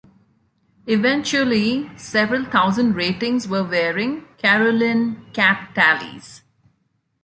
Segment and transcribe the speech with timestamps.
[0.87, 6.41] Eventually several thousand ratings were wearing "Caroline" cap tallies.